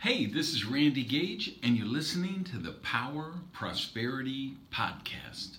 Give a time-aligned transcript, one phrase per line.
[0.00, 5.56] Hey, this is Randy Gage, and you're listening to the Power Prosperity Podcast.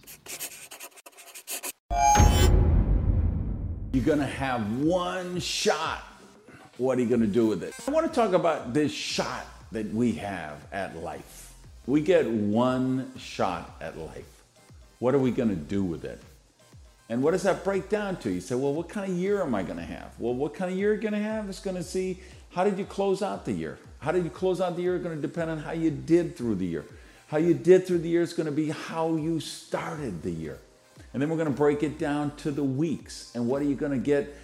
[3.91, 6.05] You're going to have one shot.
[6.77, 7.73] What are you going to do with it?
[7.85, 11.53] I want to talk about this shot that we have at life.
[11.85, 14.43] We get one shot at life.
[14.99, 16.21] What are we going to do with it?
[17.09, 18.31] And what does that break down to?
[18.31, 20.13] You say, well, what kind of year am I going to have?
[20.19, 22.19] Well, what kind of year are you're going to have is going to see
[22.51, 23.79] how did you close out the year?
[23.99, 26.37] How did you close out the year is going to depend on how you did
[26.37, 26.85] through the year.
[27.27, 30.57] How you did through the year is going to be how you started the year.
[31.13, 33.31] And then we're going to break it down to the weeks.
[33.33, 34.35] And what are you going to get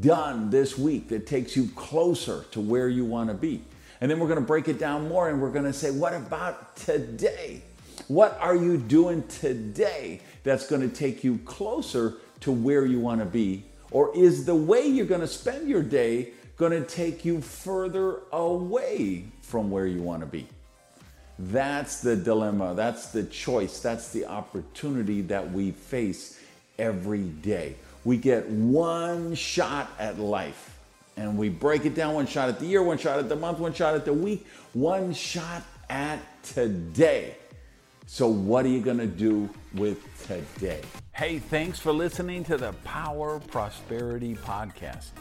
[0.00, 3.62] done this week that takes you closer to where you want to be?
[4.00, 6.14] And then we're going to break it down more and we're going to say, what
[6.14, 7.62] about today?
[8.08, 13.20] What are you doing today that's going to take you closer to where you want
[13.20, 13.64] to be?
[13.90, 18.20] Or is the way you're going to spend your day going to take you further
[18.32, 20.46] away from where you want to be?
[21.38, 26.38] That's the dilemma, that's the choice, that's the opportunity that we face
[26.78, 27.76] every day.
[28.04, 30.78] We get one shot at life
[31.16, 33.58] and we break it down one shot at the year, one shot at the month,
[33.58, 37.36] one shot at the week, one shot at today.
[38.12, 40.82] So, what are you going to do with today?
[41.14, 45.12] Hey, thanks for listening to the Power Prosperity Podcast.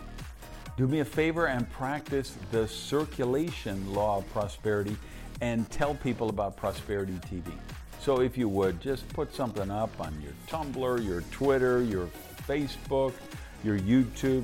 [0.76, 4.98] Do me a favor and practice the circulation law of prosperity
[5.40, 7.54] and tell people about Prosperity TV.
[8.02, 12.10] So, if you would, just put something up on your Tumblr, your Twitter, your
[12.46, 13.14] Facebook,
[13.64, 14.44] your YouTube.